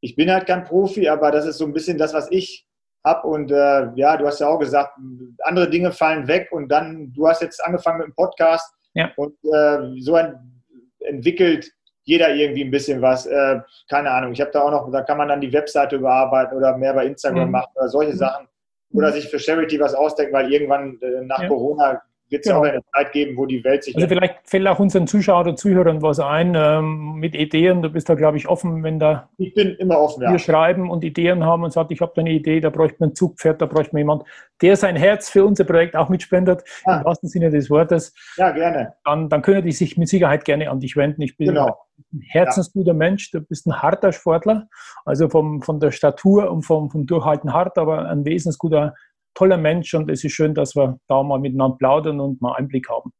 [0.00, 2.66] ich bin halt kein Profi, aber das ist so ein bisschen das, was ich
[3.04, 3.26] habe.
[3.26, 4.98] Und äh, ja, du hast ja auch gesagt,
[5.42, 9.10] andere Dinge fallen weg und dann, du hast jetzt angefangen mit dem Podcast ja.
[9.16, 10.62] und äh, so ein,
[11.00, 11.70] entwickelt
[12.04, 13.26] jeder irgendwie ein bisschen was.
[13.26, 16.56] Äh, keine Ahnung, ich habe da auch noch, da kann man dann die Webseite überarbeiten
[16.56, 17.52] oder mehr bei Instagram mhm.
[17.52, 18.18] machen oder solche mhm.
[18.18, 18.48] Sachen.
[18.94, 21.48] Oder sich für Charity was ausdenken, weil irgendwann äh, nach ja.
[21.48, 22.62] Corona wird es genau.
[22.62, 23.94] auch eine Zeit geben, wo die Welt sich.
[23.94, 27.82] Also vielleicht fällt auch unseren Zuschauern oder Zuhörern was ein ähm, mit Ideen.
[27.82, 29.28] Du bist da, glaube ich, offen, wenn da.
[29.38, 30.32] Ich bin immer offen, ja.
[30.32, 33.10] Wir schreiben und Ideen haben und sagt, ich habe da eine Idee, da bräuchte man
[33.10, 34.24] ein Zugpferd, da bräuchte man jemand,
[34.62, 36.98] der sein Herz für unser Projekt auch mitspendet, ah.
[36.98, 38.14] im wahrsten Sinne des Wortes.
[38.36, 38.94] Ja, gerne.
[39.04, 41.20] Dann, dann können die sich mit Sicherheit gerne an dich wenden.
[41.22, 41.76] Ich bin genau.
[42.12, 42.94] ein herzensguter ja.
[42.94, 44.68] Mensch, du bist ein harter Sportler,
[45.04, 48.94] also vom, von der Statur und vom, vom Durchhalten hart, aber ein wesensguter
[49.34, 52.88] toller Mensch und es ist schön, dass wir da mal miteinander plaudern und mal Einblick
[52.88, 53.12] haben.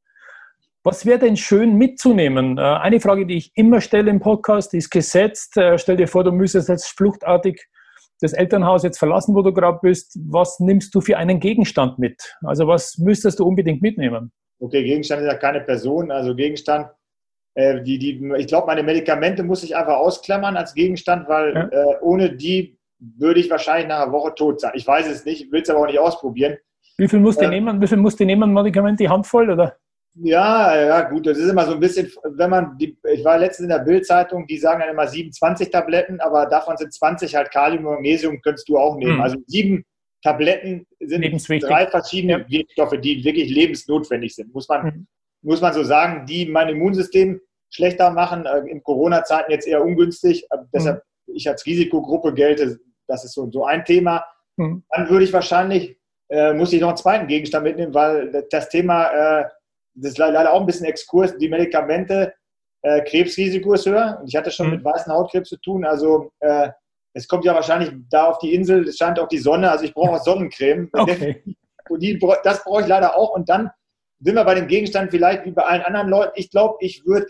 [0.85, 2.59] Was wäre denn schön mitzunehmen?
[2.59, 5.57] Äh, eine Frage, die ich immer stelle im Podcast, ist gesetzt.
[5.57, 7.69] Äh, stell dir vor, du müsstest jetzt fluchtartig
[8.21, 10.19] das Elternhaus jetzt verlassen, wo du gerade bist.
[10.29, 12.21] Was nimmst du für einen Gegenstand mit?
[12.43, 14.33] Also was müsstest du unbedingt mitnehmen?
[14.61, 16.11] Okay, Gegenstand ist ja keine Person.
[16.11, 16.89] Also Gegenstand,
[17.55, 21.69] äh, die, die, ich glaube, meine Medikamente muss ich einfach ausklammern als Gegenstand, weil ja.
[21.69, 22.79] äh, ohne die
[23.19, 24.73] würde ich wahrscheinlich nach einer Woche tot sein.
[24.75, 26.57] Ich weiß es nicht, will es aber auch nicht ausprobieren.
[26.99, 27.81] Wie viel musst du äh, nehmen?
[27.81, 29.01] Wie viel musst du nehmen, Medikament?
[29.01, 29.77] Die Handvoll, oder?
[30.15, 33.65] Ja, ja, gut, das ist immer so ein bisschen, wenn man, die, ich war letztens
[33.65, 37.87] in der Bildzeitung, die sagen dann immer 27 Tabletten, aber davon sind 20 halt Kalium
[37.87, 39.15] und Magnesium, könntest du auch nehmen.
[39.15, 39.21] Hm.
[39.23, 39.85] Also sieben
[40.23, 42.51] Tabletten sind drei verschiedene ja.
[42.51, 45.07] Wirkstoffe, die wirklich lebensnotwendig sind, muss man, hm.
[45.41, 50.47] muss man so sagen, die mein Immunsystem schlechter machen, äh, in Corona-Zeiten jetzt eher ungünstig,
[50.53, 50.69] hm.
[50.75, 54.25] deshalb ich als Risikogruppe gelte, das ist so, so ein Thema.
[54.57, 54.83] Hm.
[54.91, 55.97] Dann würde ich wahrscheinlich,
[56.29, 59.45] äh, muss ich noch einen zweiten Gegenstand mitnehmen, weil das Thema, äh,
[59.95, 62.35] das ist leider auch ein bisschen Exkurs, die Medikamente,
[62.83, 64.19] äh, Krebsrisiko ist höher.
[64.21, 64.77] Und ich hatte schon hm.
[64.77, 65.85] mit weißen Hautkrebs zu tun.
[65.85, 66.71] Also äh,
[67.15, 69.95] es kommt ja wahrscheinlich da auf die Insel, es scheint auch die Sonne, also ich
[69.95, 70.91] brauche Sonnencreme.
[70.95, 71.43] Okay.
[71.89, 73.35] Und die, das brauche ich leider auch.
[73.35, 73.71] Und dann
[74.21, 76.33] sind wir bei dem Gegenstand vielleicht wie bei allen anderen Leuten.
[76.37, 77.27] Ich glaube, ich würde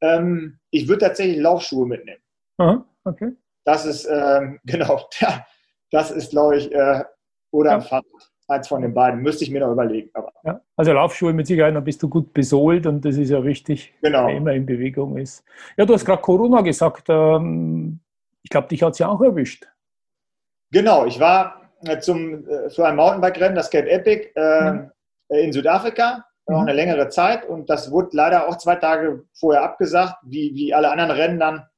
[0.00, 2.20] ähm, ich würd tatsächlich Laufschuhe mitnehmen.
[2.58, 3.32] Aha, okay.
[3.70, 5.46] Das ist, ähm, genau, ja,
[5.92, 7.04] das ist, glaube ich, äh,
[7.52, 7.80] oder ja.
[7.80, 8.04] Fahrrad.
[8.48, 9.20] Eins von den beiden.
[9.20, 10.10] Müsste ich mir noch überlegen.
[10.42, 13.94] Ja, also Laufschuhe mit Sicherheit, dann bist du gut besohlt und das ist ja wichtig,
[14.02, 14.26] genau.
[14.26, 15.44] der immer in Bewegung ist.
[15.76, 17.04] Ja, du hast gerade Corona gesagt.
[17.10, 18.00] Ähm,
[18.42, 19.68] ich glaube, dich hat es ja auch erwischt.
[20.72, 24.90] Genau, ich war äh, zum, äh, für ein Mountainbike-Rennen, das Cape Epic, äh, mhm.
[25.28, 26.54] in Südafrika, mhm.
[26.56, 30.74] auch eine längere Zeit und das wurde leider auch zwei Tage vorher abgesagt, wie, wie
[30.74, 31.70] alle anderen Rennen dann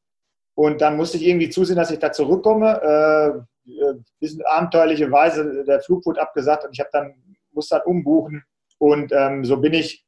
[0.54, 3.44] und dann musste ich irgendwie zusehen, dass ich da zurückkomme.
[3.66, 7.14] Äh, äh bisschen abenteuerliche Weise, der Flug wurde abgesagt und ich habe dann,
[7.52, 8.44] musste dann umbuchen.
[8.78, 10.04] Und ähm, so bin ich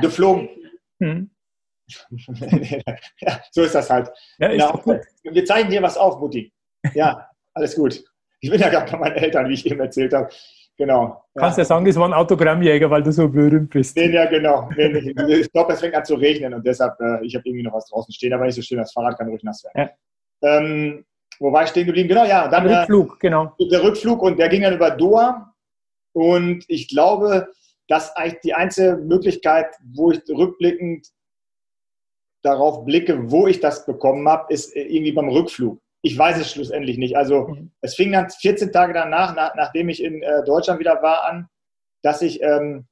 [0.00, 0.48] geflogen.
[1.02, 1.30] Hm.
[3.20, 4.10] ja, so ist das halt.
[4.38, 4.84] Ja, genau.
[5.22, 6.52] Wir zeigen dir was auf, Mutti.
[6.92, 8.04] Ja, alles gut.
[8.40, 10.28] Ich bin ja gerade bei meinen Eltern, wie ich eben erzählt habe.
[10.80, 11.22] Genau.
[11.36, 13.94] Kannst ja sagen, es war ein Autogrammjäger, weil du so berühmt bist.
[13.94, 14.70] Den, ja, genau.
[14.78, 17.84] ich glaube, es fängt an zu regnen und deshalb, äh, ich habe irgendwie noch was
[17.84, 19.90] draußen stehen, aber nicht so schön, das Fahrrad kann ruhig nass werden.
[20.42, 20.56] Ja.
[20.56, 21.04] Ähm,
[21.38, 22.08] wo war ich stehen geblieben?
[22.08, 22.48] Genau, ja.
[22.48, 23.54] Dann, der äh, Rückflug, genau.
[23.60, 25.52] Der Rückflug und der ging dann über Doha
[26.14, 27.48] und ich glaube,
[27.86, 31.08] dass eigentlich die einzige Möglichkeit, wo ich rückblickend
[32.40, 36.50] darauf blicke, wo ich das bekommen habe, ist äh, irgendwie beim Rückflug ich weiß es
[36.50, 37.16] schlussendlich nicht.
[37.16, 37.70] Also mhm.
[37.80, 41.48] es fing dann 14 Tage danach, nach, nachdem ich in äh, Deutschland wieder war, an,
[42.02, 42.86] dass ich ähm,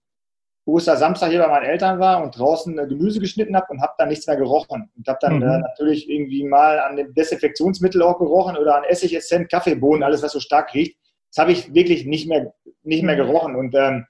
[0.77, 4.09] Samstag hier bei meinen Eltern war und draußen äh, Gemüse geschnitten habe und habe dann
[4.09, 4.91] nichts mehr gerochen.
[4.97, 5.43] Und habe dann mhm.
[5.43, 10.23] äh, natürlich irgendwie mal an dem Desinfektionsmittel auch gerochen oder an Essig, Essenz, Kaffeebohnen, alles
[10.23, 10.99] was so stark riecht.
[11.31, 13.27] Das habe ich wirklich nicht mehr, nicht mehr mhm.
[13.27, 13.57] gerochen.
[13.57, 14.07] Und ähm,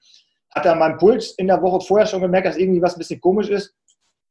[0.53, 3.21] hatte an meinem Puls in der Woche vorher schon gemerkt, dass irgendwie was ein bisschen
[3.21, 3.73] komisch ist.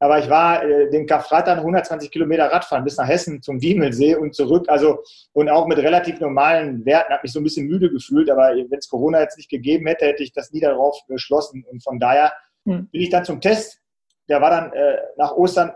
[0.00, 4.34] Aber ich war äh, den Karfreitag 120 Kilometer Radfahren bis nach Hessen zum Diemelsee und
[4.34, 4.66] zurück.
[4.68, 7.12] Also und auch mit relativ normalen Werten.
[7.12, 8.30] Habe mich so ein bisschen müde gefühlt.
[8.30, 11.64] Aber wenn es Corona jetzt nicht gegeben hätte, hätte ich das nie darauf beschlossen.
[11.68, 12.32] Und von daher
[12.64, 12.88] hm.
[12.90, 13.80] bin ich dann zum Test.
[14.28, 15.72] Der war dann äh, nach Ostern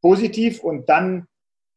[0.00, 1.26] positiv und dann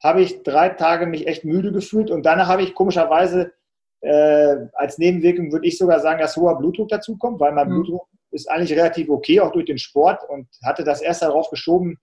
[0.03, 3.53] habe ich drei Tage mich echt müde gefühlt und danach habe ich komischerweise
[4.01, 7.75] äh, als Nebenwirkung würde ich sogar sagen, dass hoher Blutdruck dazu kommt, weil mein mhm.
[7.75, 11.97] Blutdruck ist eigentlich relativ okay, auch durch den Sport und hatte das erst darauf geschoben,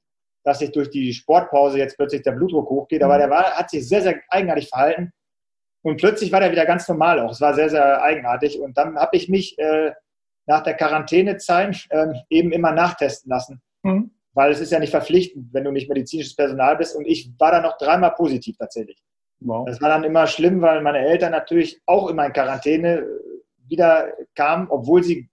[0.44, 3.02] dass sich durch die Sportpause jetzt plötzlich der Blutdruck hochgeht.
[3.02, 3.18] Aber mhm.
[3.20, 5.12] der war, hat sich sehr, sehr eigenartig verhalten.
[5.82, 7.30] Und plötzlich war der wieder ganz normal auch.
[7.30, 8.60] Es war sehr, sehr eigenartig.
[8.60, 9.92] Und dann habe ich mich äh,
[10.46, 13.62] nach der Quarantänezeit äh, eben immer nachtesten lassen.
[13.82, 14.10] Mhm.
[14.34, 16.96] Weil es ist ja nicht verpflichtend, wenn du nicht medizinisches Personal bist.
[16.96, 19.02] Und ich war da noch dreimal positiv tatsächlich.
[19.40, 19.66] Wow.
[19.66, 23.06] Das war dann immer schlimm, weil meine Eltern natürlich auch immer in Quarantäne
[23.68, 25.28] wieder kamen, obwohl sie,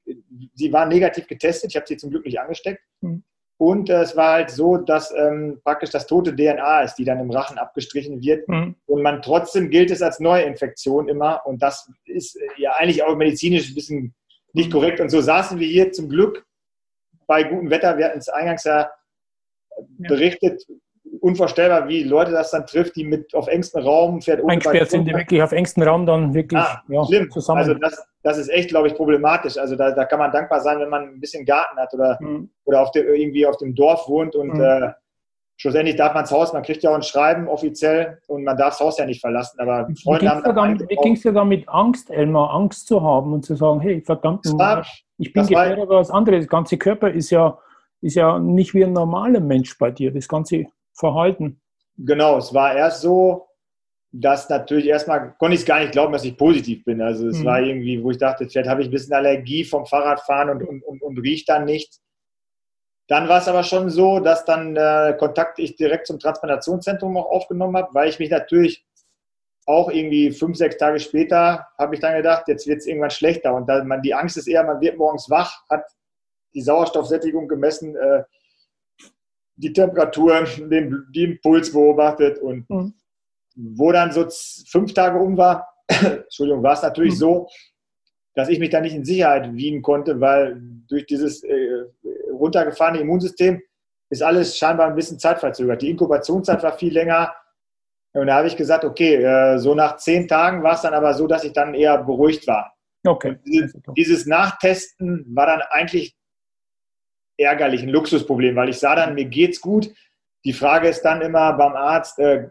[0.53, 1.71] sie waren negativ getestet.
[1.71, 2.81] Ich habe sie zum Glück nicht angesteckt.
[3.01, 3.23] Mhm.
[3.57, 7.19] Und äh, es war halt so, dass ähm, praktisch das tote DNA ist, die dann
[7.19, 8.47] im Rachen abgestrichen wird.
[8.47, 8.75] Mhm.
[8.87, 11.45] Und man trotzdem gilt es als Neuinfektion immer.
[11.45, 14.15] Und das ist äh, ja eigentlich auch medizinisch ein bisschen
[14.53, 14.73] nicht mhm.
[14.73, 14.99] korrekt.
[14.99, 16.43] Und so saßen wir hier zum Glück
[17.27, 17.99] bei gutem Wetter.
[17.99, 18.89] Wir hatten es eingangs ja.
[19.99, 20.65] berichtet,
[21.21, 24.41] unvorstellbar, wie Leute das dann trifft, die mit auf engstem Raum fährt.
[24.47, 27.29] Eingesperrt sind die wirklich auf engstem Raum dann wirklich ah, ja, schlimm.
[27.29, 27.59] zusammen.
[27.59, 29.57] Also das, das ist echt, glaube ich, problematisch.
[29.57, 32.49] Also da, da kann man dankbar sein, wenn man ein bisschen Garten hat oder, mhm.
[32.65, 34.61] oder auf der, irgendwie auf dem Dorf wohnt und mhm.
[34.61, 34.91] äh,
[35.57, 38.69] schlussendlich darf man das Haus, man kriegt ja auch ein Schreiben offiziell und man darf
[38.69, 39.59] das Haus ja nicht verlassen.
[39.59, 43.31] Aber Freunde haben dann Wie ging es dir da mit Angst, Elmar, Angst zu haben
[43.31, 44.83] und zu sagen, hey, verdammt, war,
[45.19, 46.45] ich bin gefährdet oder was anderes.
[46.45, 47.59] Das ganze Körper ist ja,
[48.01, 51.61] ist ja nicht wie ein normaler Mensch bei dir, das ganze Verhalten.
[51.97, 53.47] Genau, es war erst so,
[54.11, 57.01] dass natürlich erstmal konnte ich es gar nicht glauben, dass ich positiv bin.
[57.01, 57.45] Also es mhm.
[57.45, 60.83] war irgendwie, wo ich dachte, vielleicht habe ich ein bisschen Allergie vom Fahrradfahren und, und,
[60.83, 62.01] und, und riecht dann nichts.
[63.07, 67.29] Dann war es aber schon so, dass dann äh, Kontakt ich direkt zum Transplantationszentrum auch
[67.29, 68.85] aufgenommen habe, weil ich mich natürlich
[69.65, 73.53] auch irgendwie fünf, sechs Tage später habe ich dann gedacht, jetzt wird es irgendwann schlechter.
[73.53, 75.83] Und dann, man, die Angst ist eher, man wird morgens wach, hat
[76.53, 78.23] die Sauerstoffsättigung gemessen, äh,
[79.55, 82.93] die Temperatur, den, den Puls beobachtet und mhm.
[83.55, 84.25] wo dann so
[84.67, 87.19] fünf Tage um war, Entschuldigung, war es natürlich mhm.
[87.19, 87.47] so,
[88.33, 91.83] dass ich mich da nicht in Sicherheit wiegen konnte, weil durch dieses äh,
[92.31, 93.61] runtergefahrene Immunsystem
[94.09, 95.81] ist alles scheinbar ein bisschen zeitverzögert.
[95.81, 97.33] Die Inkubationszeit war viel länger.
[98.13, 101.13] Und da habe ich gesagt, okay, äh, so nach zehn Tagen war es dann aber
[101.13, 102.73] so, dass ich dann eher beruhigt war.
[103.05, 103.37] Okay.
[103.45, 106.15] Dieses, dieses Nachtesten war dann eigentlich
[107.41, 109.89] ärgerlich, ein Luxusproblem, weil ich sah dann, mir geht's gut.
[110.45, 112.49] Die Frage ist dann immer beim Arzt, äh,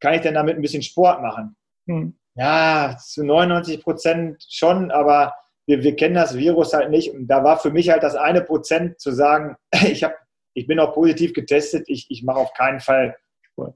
[0.00, 1.56] kann ich denn damit ein bisschen Sport machen?
[1.86, 2.14] Hm.
[2.36, 5.34] Ja, zu 99 Prozent schon, aber
[5.66, 7.12] wir, wir kennen das Virus halt nicht.
[7.12, 10.14] Und da war für mich halt das eine Prozent zu sagen, ich, hab,
[10.54, 13.16] ich bin auch positiv getestet, ich, ich mache auf keinen Fall.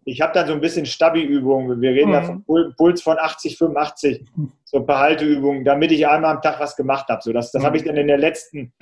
[0.05, 1.81] Ich habe dann so ein bisschen Stabi-Übungen.
[1.81, 2.13] Wir reden mhm.
[2.13, 4.27] da von Puls von 80, 85,
[4.65, 7.23] so ein paar Halteübungen, damit ich einmal am Tag was gemacht habe.
[7.23, 7.67] So, das das mhm.
[7.67, 8.73] habe ich dann in der letzten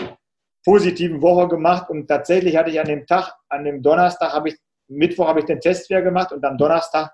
[0.67, 4.57] positiven Woche gemacht und tatsächlich hatte ich an dem Tag, an dem Donnerstag habe ich,
[4.89, 7.13] Mittwoch habe ich den Test wieder gemacht und am Donnerstag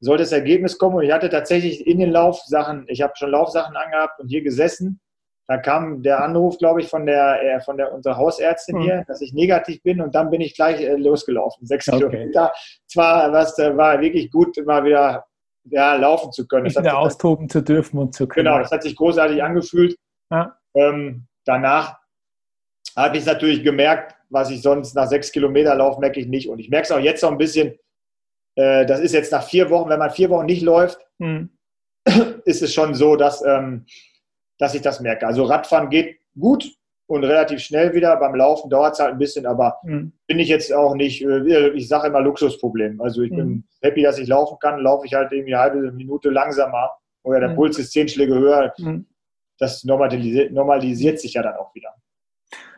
[0.00, 3.76] sollte das Ergebnis kommen und ich hatte tatsächlich in den Laufsachen, ich habe schon Laufsachen
[3.76, 5.00] angehabt und hier gesessen.
[5.46, 8.82] Da kam der Anruf, glaube ich, von der, äh, von der unserer Hausärztin mhm.
[8.82, 11.66] hier, dass ich negativ bin und dann bin ich gleich äh, losgelaufen.
[11.66, 11.98] Sechs okay.
[11.98, 12.52] Kilometer.
[12.88, 15.24] Zwar was äh, war wirklich gut, mal wieder
[15.64, 16.66] ja, laufen zu können.
[16.66, 18.46] Wieder austoben zu dürfen und zu können.
[18.46, 19.96] Genau, das hat sich großartig angefühlt.
[20.30, 20.56] Ja.
[20.74, 22.01] Ähm, danach
[22.96, 26.48] habe ich natürlich gemerkt, was ich sonst nach sechs Kilometer laufe, merke ich nicht.
[26.48, 27.74] Und ich merke es auch jetzt noch ein bisschen.
[28.54, 31.50] Äh, das ist jetzt nach vier Wochen, wenn man vier Wochen nicht läuft, mhm.
[32.44, 33.86] ist es schon so, dass, ähm,
[34.58, 35.26] dass ich das merke.
[35.26, 36.70] Also Radfahren geht gut
[37.06, 38.16] und relativ schnell wieder.
[38.16, 40.12] Beim Laufen dauert es halt ein bisschen, aber mhm.
[40.26, 43.00] bin ich jetzt auch nicht, äh, ich sage immer Luxusproblem.
[43.00, 43.36] Also ich mhm.
[43.36, 44.80] bin happy, dass ich laufen kann.
[44.80, 46.90] Laufe ich halt irgendwie eine halbe Minute langsamer
[47.22, 47.56] oder der mhm.
[47.56, 48.72] Puls ist zehn Schläge höher.
[48.78, 49.06] Mhm.
[49.58, 51.94] Das normalisiert, normalisiert sich ja dann auch wieder.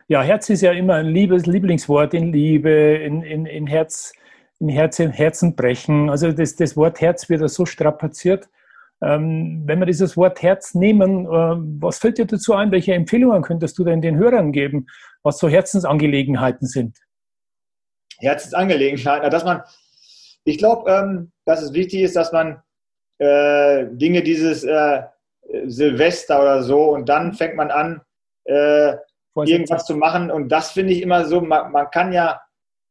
[0.07, 4.13] Ja, Herz ist ja immer ein liebes Lieblingswort in Liebe, in, in, in Herz,
[4.59, 6.11] in Herz, in Herzen brechen.
[6.11, 8.47] Also das, das Wort Herz wird ja so strapaziert.
[9.01, 12.71] Ähm, wenn wir dieses Wort Herz nehmen, äh, was fällt dir dazu ein?
[12.71, 14.85] Welche Empfehlungen könntest du denn den Hörern geben,
[15.23, 16.99] was so Herzensangelegenheiten sind?
[18.19, 19.63] Herzensangelegenheiten, dass man,
[20.43, 22.61] ich glaube, ähm, dass es wichtig ist, dass man
[23.17, 25.01] äh, Dinge dieses äh,
[25.65, 28.01] Silvester oder so und dann fängt man an,
[28.45, 28.93] äh,
[29.43, 30.31] irgendwas zu machen.
[30.31, 32.41] Und das finde ich immer so, man, man, kann ja,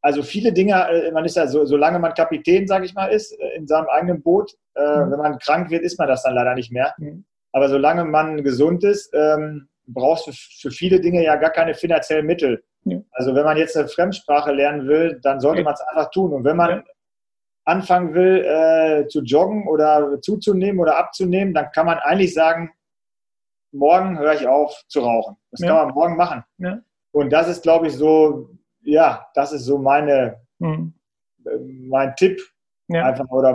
[0.02, 3.32] also viele Dinge, äh, man ist ja so, solange man Kapitän, sage ich mal, ist,
[3.40, 5.10] äh, in seinem eigenen Boot, äh, mhm.
[5.10, 6.94] wenn man krank wird, ist man das dann leider nicht mehr.
[6.98, 7.24] Mhm.
[7.52, 12.26] Aber solange man gesund ist, ähm, brauchst du für viele Dinge ja gar keine finanziellen
[12.26, 12.62] Mittel.
[12.84, 12.98] Ja.
[13.12, 15.64] Also wenn man jetzt eine Fremdsprache lernen will, dann sollte ja.
[15.64, 16.32] man es einfach tun.
[16.32, 16.84] Und wenn man ja.
[17.64, 22.72] anfangen will äh, zu joggen oder zuzunehmen oder abzunehmen, dann kann man eigentlich sagen,
[23.74, 25.36] morgen höre ich auf zu rauchen.
[25.50, 25.68] Das ja.
[25.68, 26.44] kann man morgen machen.
[26.58, 26.78] Ja.
[27.12, 28.50] Und das ist, glaube ich, so,
[28.82, 30.94] ja, das ist so meine, mhm.
[31.88, 32.40] mein Tipp.
[32.88, 33.06] Ja.
[33.06, 33.52] Einfach, oder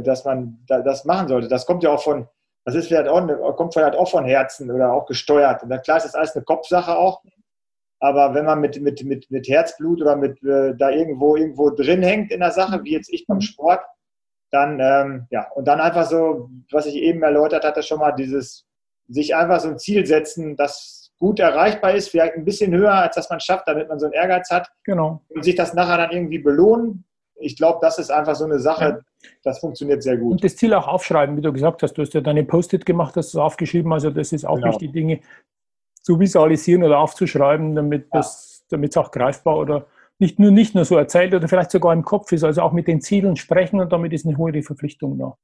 [0.00, 1.48] dass man das machen sollte.
[1.48, 2.28] Das kommt ja auch von,
[2.64, 5.64] das ist vielleicht auch, kommt vielleicht auch von Herzen oder auch gesteuert.
[5.64, 7.22] Und klar ist das alles eine Kopfsache auch.
[7.98, 12.02] Aber wenn man mit, mit, mit, mit Herzblut oder mit äh, da irgendwo, irgendwo drin
[12.02, 13.42] hängt in der Sache, wie jetzt ich beim mhm.
[13.42, 13.80] Sport,
[14.50, 18.66] dann, ähm, ja, und dann einfach so, was ich eben erläutert hatte, schon mal dieses
[19.12, 23.14] sich einfach so ein Ziel setzen, das gut erreichbar ist, vielleicht ein bisschen höher, als
[23.14, 24.68] das man schafft, damit man so einen Ehrgeiz hat.
[24.84, 25.22] Genau.
[25.28, 27.04] Und sich das nachher dann irgendwie belohnen.
[27.36, 29.28] Ich glaube, das ist einfach so eine Sache, ja.
[29.44, 30.32] das funktioniert sehr gut.
[30.32, 31.94] Und das Ziel auch aufschreiben, wie du gesagt hast.
[31.94, 33.92] Du hast ja deine Post-it gemacht, hast es aufgeschrieben.
[33.92, 34.68] Also das ist auch genau.
[34.68, 35.20] wichtig, Dinge
[36.00, 38.20] zu visualisieren oder aufzuschreiben, damit ja.
[38.20, 39.86] es auch greifbar oder
[40.18, 42.42] nicht nur, nicht nur so erzählt oder vielleicht sogar im Kopf ist.
[42.42, 45.36] Also auch mit den Zielen sprechen und damit ist eine hohe Verpflichtung da.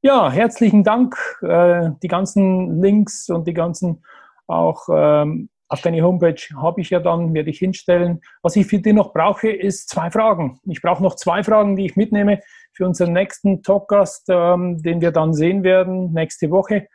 [0.00, 1.16] Ja, herzlichen Dank.
[1.42, 4.04] Äh, die ganzen Links und die ganzen
[4.46, 8.20] auch ähm, Auf deine Homepage habe ich ja dann, werde ich hinstellen.
[8.40, 10.60] Was ich für dich noch brauche, ist zwei Fragen.
[10.66, 12.40] Ich brauche noch zwei Fragen, die ich mitnehme
[12.72, 16.86] für unseren nächsten Talkgast, ähm, den wir dann sehen werden nächste Woche.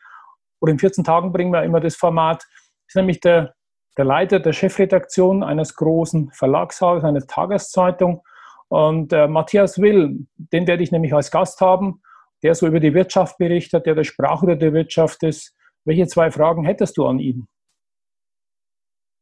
[0.62, 2.38] Oder in 14 Tagen bringen wir immer das Format.
[2.38, 3.54] Das ist nämlich der,
[3.98, 8.24] der Leiter der Chefredaktion eines großen Verlagshauses, einer Tageszeitung.
[8.70, 12.02] Und äh, Matthias Will, den werde ich nämlich als Gast haben,
[12.44, 15.56] der so über die Wirtschaft berichtet, der der Sprachrohr der Wirtschaft ist.
[15.86, 17.48] Welche zwei Fragen hättest du an ihn?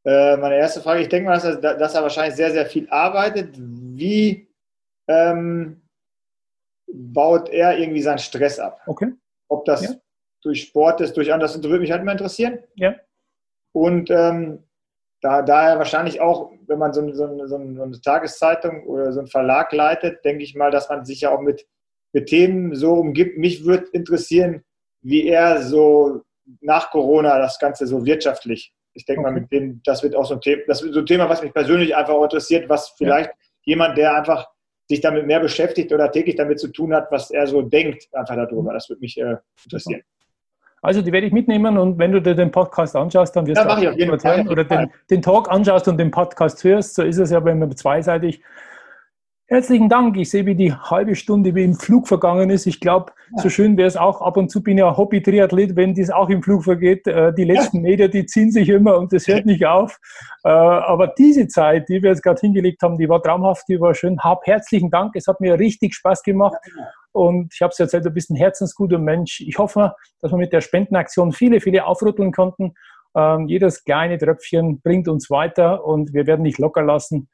[0.04, 2.90] Äh, meine erste Frage, ich denke mal, dass er, dass er, wahrscheinlich sehr, sehr viel
[2.90, 3.56] arbeitet.
[3.58, 4.48] Wie
[5.08, 5.82] ähm,
[6.92, 8.82] baut er irgendwie seinen Stress ab?
[8.88, 9.14] Okay.
[9.48, 9.90] Ob das ja.
[10.42, 12.60] durch Sport ist, durch anderes, das würde mich halt immer interessieren.
[12.76, 12.96] Ja.
[13.74, 14.64] Und ähm,
[15.22, 19.28] da, da er wahrscheinlich auch, wenn man so, so, so, eine Tageszeitung oder so einen
[19.28, 21.68] Verlag leitet, denke ich mal, dass man sich ja auch mit,
[22.14, 23.38] mit Themen so umgibt.
[23.38, 24.64] Mich würde interessieren,
[25.02, 26.22] wie er so
[26.60, 29.32] nach Corona das Ganze so wirtschaftlich ich denke okay.
[29.32, 31.42] mal, mit dem, das wird auch so ein Thema, das wird so ein Thema, was
[31.42, 33.36] mich persönlich einfach auch interessiert, was vielleicht ja.
[33.64, 34.48] jemand, der einfach
[34.90, 38.36] sich damit mehr beschäftigt oder täglich damit zu tun hat, was er so denkt, einfach
[38.36, 38.74] darüber.
[38.74, 40.02] Das würde mich äh, interessieren.
[40.82, 43.66] Also die werde ich mitnehmen und wenn du dir den Podcast anschaust, dann wirst ja,
[43.66, 44.48] du auch ich auf jeden Fall.
[44.48, 47.76] oder den, den, Talk anschaust und den Podcast hörst, so ist es ja, wenn man
[47.76, 48.42] zweiseitig
[49.52, 50.16] Herzlichen Dank.
[50.16, 52.68] Ich sehe, wie die halbe Stunde wie im Flug vergangen ist.
[52.68, 53.44] Ich glaube, ja.
[53.44, 54.22] so schön wäre es auch.
[54.22, 57.06] Ab und zu bin ich ja Hobby-Triathlet, wenn dies auch im Flug vergeht.
[57.06, 57.84] Äh, die letzten ja.
[57.84, 60.00] Meter, die ziehen sich immer und das hört nicht auf.
[60.46, 63.94] Äh, aber diese Zeit, die wir jetzt gerade hingelegt haben, die war traumhaft, die war
[63.94, 64.18] schön.
[64.22, 65.18] Hab herzlichen Dank.
[65.18, 66.56] Es hat mir richtig Spaß gemacht.
[66.64, 66.88] Genau.
[67.12, 69.42] Und ich habe es erzählt, du bist ein herzensguter Mensch.
[69.42, 72.76] Ich hoffe, dass wir mit der Spendenaktion viele, viele aufrütteln konnten.
[73.18, 77.28] Ähm, jedes kleine Tröpfchen bringt uns weiter und wir werden nicht locker lassen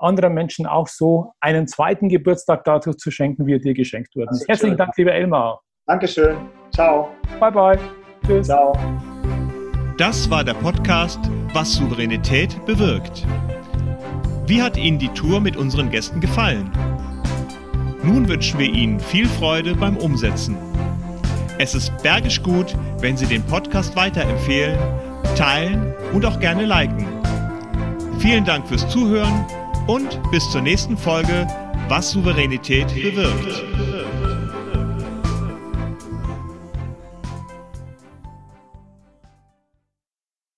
[0.00, 4.30] anderen Menschen auch so einen zweiten Geburtstag dazu zu schenken, wie er dir geschenkt wurde.
[4.46, 5.60] Herzlichen Dank, lieber Elmar.
[5.86, 6.36] Dankeschön.
[6.72, 7.08] Ciao.
[7.38, 7.78] Bye, bye.
[8.26, 8.46] Tschüss.
[8.46, 8.72] Ciao.
[9.98, 11.18] Das war der Podcast
[11.52, 13.26] Was Souveränität bewirkt.
[14.46, 16.70] Wie hat Ihnen die Tour mit unseren Gästen gefallen?
[18.02, 20.56] Nun wünschen wir Ihnen viel Freude beim Umsetzen.
[21.58, 24.78] Es ist bergisch gut, wenn Sie den Podcast weiterempfehlen,
[25.36, 27.06] teilen und auch gerne liken.
[28.18, 29.44] Vielen Dank fürs Zuhören
[29.86, 31.46] und bis zur nächsten Folge,
[31.88, 33.89] was Souveränität bewirkt.